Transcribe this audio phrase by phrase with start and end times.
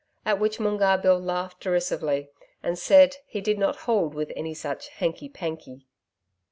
[0.25, 2.31] At which Moongarr Bill laughed derisively,
[2.63, 5.85] and said he did not hold with any such hanky panky.